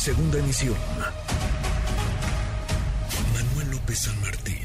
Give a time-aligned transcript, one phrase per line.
[0.00, 0.72] Segunda emisión.
[3.36, 4.64] Manuel López San Martín,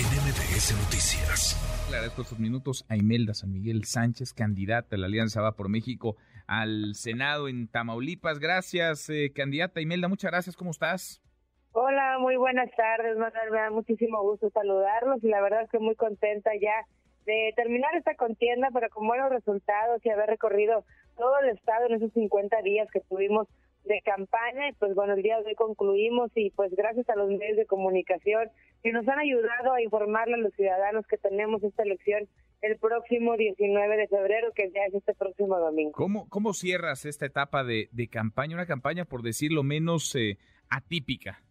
[0.00, 1.52] en MBS Noticias.
[1.90, 5.68] Le agradezco estos minutos a Imelda San Miguel Sánchez, candidata de la Alianza Va por
[5.68, 6.16] México
[6.46, 8.38] al Senado en Tamaulipas.
[8.38, 10.56] Gracias, eh, candidata Imelda, muchas gracias.
[10.56, 11.20] ¿Cómo estás?
[11.72, 13.50] Hola, muy buenas tardes, Manuel.
[13.50, 16.86] Me da muchísimo gusto saludarlos y la verdad es que muy contenta ya
[17.26, 20.86] de terminar esta contienda, pero con buenos resultados y haber recorrido
[21.18, 23.46] todo el estado en esos 50 días que tuvimos
[23.84, 27.28] de campaña y pues bueno, el día de hoy concluimos y pues gracias a los
[27.28, 28.50] medios de comunicación
[28.82, 32.28] que nos han ayudado a informarle a los ciudadanos que tenemos esta elección
[32.62, 35.92] el próximo 19 de febrero, que ya es este próximo domingo.
[35.92, 38.54] ¿Cómo, cómo cierras esta etapa de, de campaña?
[38.54, 40.36] Una campaña, por decirlo menos, eh,
[40.68, 41.42] atípica.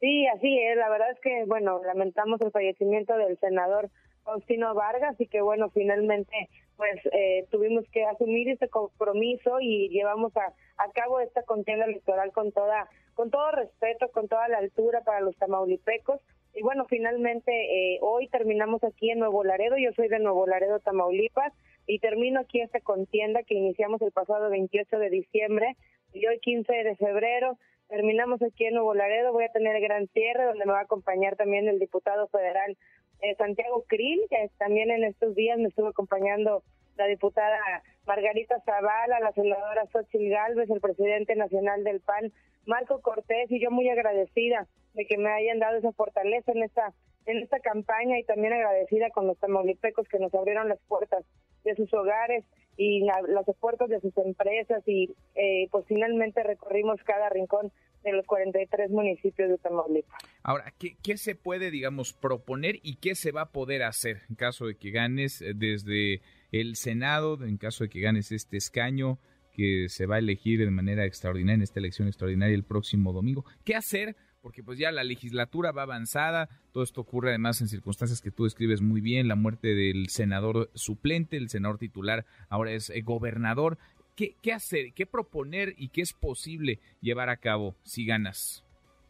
[0.00, 0.76] Sí, así es.
[0.76, 3.90] La verdad es que, bueno, lamentamos el fallecimiento del senador
[4.24, 10.36] Faustino Vargas y que, bueno, finalmente, pues eh, tuvimos que asumir este compromiso y llevamos
[10.36, 15.02] a, a cabo esta contienda electoral con toda, con todo respeto, con toda la altura
[15.02, 16.20] para los tamaulipecos.
[16.54, 19.76] Y bueno, finalmente eh, hoy terminamos aquí en Nuevo Laredo.
[19.76, 21.52] Yo soy de Nuevo Laredo, Tamaulipas,
[21.86, 25.76] y termino aquí esta contienda que iniciamos el pasado 28 de diciembre
[26.12, 30.44] y hoy 15 de febrero Terminamos aquí en Nuevo Laredo, voy a tener gran cierre
[30.44, 32.76] donde me va a acompañar también el diputado federal
[33.20, 36.62] eh, Santiago Krill, que también en estos días me estuvo acompañando
[36.96, 42.32] la diputada Margarita Zavala, la senadora Xochitl Galvez, el presidente nacional del PAN,
[42.64, 46.92] Marco Cortés, y yo muy agradecida de que me hayan dado esa fortaleza en esta
[47.26, 51.24] en esta campaña y también agradecida con los tamaulipecos que nos abrieron las puertas
[51.66, 52.44] de sus hogares
[52.76, 57.72] y las puertas de sus empresas y eh, pues finalmente recorrimos cada rincón
[58.04, 60.22] de los 43 municipios de Tamaulipas.
[60.42, 64.36] Ahora, ¿qué, ¿qué, se puede, digamos, proponer y qué se va a poder hacer en
[64.36, 66.20] caso de que ganes eh, desde
[66.52, 69.18] el Senado, en caso de que ganes este escaño
[69.52, 73.44] que se va a elegir de manera extraordinaria en esta elección extraordinaria el próximo domingo?
[73.64, 78.22] ¿Qué hacer porque pues ya la legislatura va avanzada, todo esto ocurre además en circunstancias
[78.22, 82.90] que tú describes muy bien, la muerte del senador suplente, el senador titular ahora es
[82.90, 83.76] eh, gobernador.
[84.14, 88.64] ¿Qué, ¿Qué hacer, qué proponer y qué es posible llevar a cabo si ganas?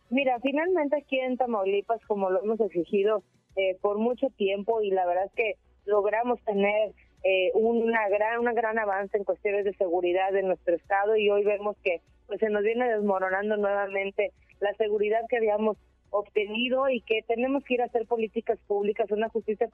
[0.09, 3.23] Mira, finalmente aquí en Tamaulipas, como lo hemos exigido
[3.57, 8.55] eh, por mucho tiempo y la verdad es que logramos tener eh, una gran una
[8.55, 12.49] gran avance en cuestiones de seguridad en nuestro estado y hoy vemos que pues se
[12.49, 15.77] nos viene desmoronando nuevamente la seguridad que habíamos
[16.11, 19.69] obtenido y que tenemos que ir a hacer políticas públicas, una justicia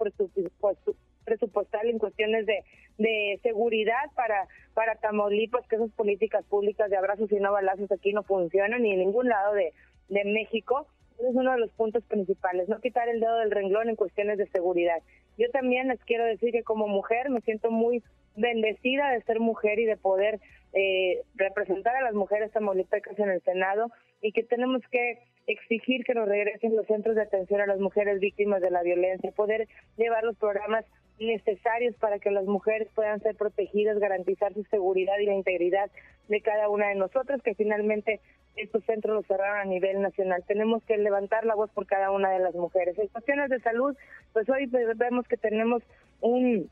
[1.25, 2.65] presupuestal en cuestiones de,
[3.43, 8.23] seguridad para, para Tamaulipas, que esas políticas públicas de abrazos y no balazos aquí no
[8.23, 9.73] funcionan ni en ningún lado de,
[10.09, 10.87] de México.
[11.19, 14.39] Ese es uno de los puntos principales, no quitar el dedo del renglón en cuestiones
[14.39, 15.03] de seguridad.
[15.39, 18.03] Yo también les quiero decir que como mujer me siento muy
[18.37, 20.41] bendecida de ser mujer y de poder
[20.73, 23.91] eh, representar a las mujeres tamaulipecas en el Senado
[24.23, 28.21] y que tenemos que exigir que nos regresen los centros de atención a las mujeres
[28.21, 30.85] víctimas de la violencia, poder llevar los programas
[31.19, 35.91] necesarios para que las mujeres puedan ser protegidas, garantizar su seguridad y la integridad
[36.29, 38.21] de cada una de nosotras, que finalmente
[38.57, 40.45] estos centros los cerraron a nivel nacional.
[40.47, 42.99] Tenemos que levantar la voz por cada una de las mujeres.
[42.99, 43.97] En cuestiones de salud,
[44.33, 44.67] pues hoy
[44.97, 45.83] vemos que tenemos
[46.21, 46.71] un,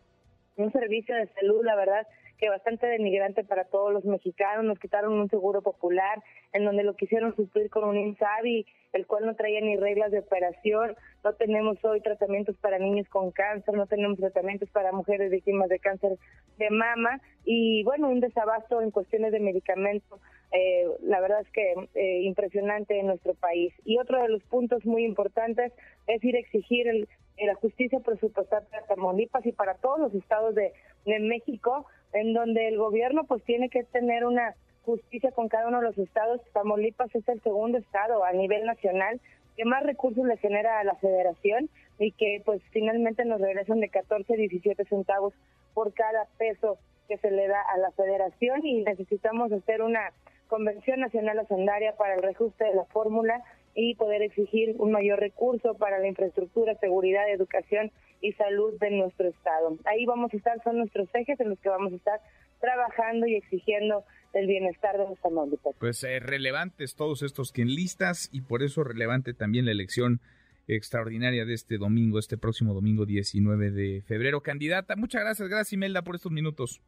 [0.62, 2.06] un servicio de salud, la verdad,
[2.40, 4.64] que bastante denigrante para todos los mexicanos.
[4.64, 6.22] Nos quitaron un seguro popular
[6.52, 10.20] en donde lo quisieron suplir con un INSABI, el cual no traía ni reglas de
[10.20, 10.96] operación.
[11.22, 15.78] No tenemos hoy tratamientos para niños con cáncer, no tenemos tratamientos para mujeres víctimas de
[15.78, 16.16] cáncer
[16.58, 20.20] de mama y bueno, un desabasto en cuestiones de medicamentos.
[20.52, 23.72] Eh, la verdad es que eh, impresionante en nuestro país.
[23.84, 25.72] Y otro de los puntos muy importantes
[26.06, 27.08] es ir a exigir el,
[27.46, 30.72] la justicia presupuestal para Tamaulipas y para todos los estados de,
[31.06, 35.78] de México en donde el gobierno pues tiene que tener una justicia con cada uno
[35.78, 36.40] de los estados.
[36.52, 39.20] Tamaulipas es el segundo estado a nivel nacional
[39.56, 41.68] que más recursos le genera a la federación
[41.98, 45.34] y que pues finalmente nos regresan de 14 a 17 centavos
[45.74, 46.78] por cada peso
[47.08, 50.12] que se le da a la federación y necesitamos hacer una
[50.48, 53.42] convención nacional hacendaria para el reajuste de la fórmula
[53.74, 57.90] y poder exigir un mayor recurso para la infraestructura, seguridad, educación
[58.20, 59.78] y salud de nuestro estado.
[59.84, 62.20] Ahí vamos a estar, son nuestros ejes en los que vamos a estar
[62.60, 65.74] trabajando y exigiendo el bienestar de nuestra Tamaulipas.
[65.78, 70.20] Pues eh, relevantes todos estos que enlistas y por eso relevante también la elección
[70.68, 74.42] extraordinaria de este domingo, este próximo domingo 19 de febrero.
[74.42, 76.80] Candidata, muchas gracias, gracias Imelda por estos minutos.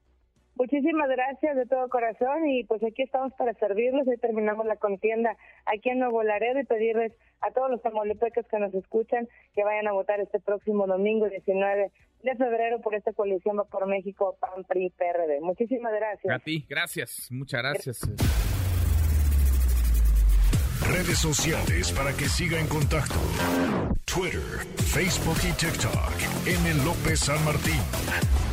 [0.54, 4.06] Muchísimas gracias de todo corazón y pues aquí estamos para servirles.
[4.06, 8.58] Hoy terminamos la contienda aquí en Nuevo Laredo y pedirles a todos los tamaulipecos que
[8.58, 11.90] nos escuchan que vayan a votar este próximo domingo 19
[12.22, 15.40] de febrero por esta coalición Va por México PAN PRI PRD.
[15.40, 16.34] Muchísimas gracias.
[16.34, 18.00] A ti, gracias, muchas gracias.
[20.93, 23.14] redes sociales para que siga en contacto:
[24.04, 26.12] Twitter, Facebook y TikTok.
[26.46, 26.84] M.
[26.84, 28.51] López San Martín.